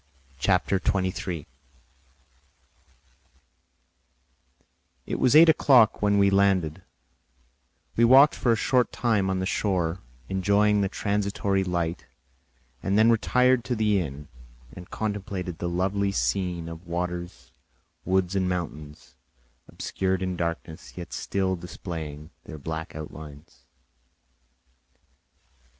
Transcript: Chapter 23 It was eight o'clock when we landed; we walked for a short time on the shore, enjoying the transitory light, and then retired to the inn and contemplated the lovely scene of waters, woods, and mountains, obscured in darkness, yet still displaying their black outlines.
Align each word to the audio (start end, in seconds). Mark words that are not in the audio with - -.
Chapter 0.39 0.79
23 0.79 1.45
It 5.05 5.19
was 5.19 5.35
eight 5.35 5.47
o'clock 5.47 6.01
when 6.01 6.17
we 6.17 6.31
landed; 6.31 6.81
we 7.95 8.03
walked 8.03 8.33
for 8.33 8.51
a 8.51 8.55
short 8.55 8.91
time 8.91 9.29
on 9.29 9.37
the 9.37 9.45
shore, 9.45 9.99
enjoying 10.27 10.81
the 10.81 10.89
transitory 10.89 11.63
light, 11.63 12.07
and 12.81 12.97
then 12.97 13.11
retired 13.11 13.63
to 13.65 13.75
the 13.75 14.01
inn 14.01 14.27
and 14.73 14.89
contemplated 14.89 15.59
the 15.59 15.69
lovely 15.69 16.11
scene 16.11 16.67
of 16.67 16.87
waters, 16.87 17.51
woods, 18.03 18.35
and 18.35 18.49
mountains, 18.49 19.13
obscured 19.67 20.23
in 20.23 20.35
darkness, 20.35 20.97
yet 20.97 21.13
still 21.13 21.55
displaying 21.55 22.31
their 22.45 22.57
black 22.57 22.95
outlines. 22.95 23.67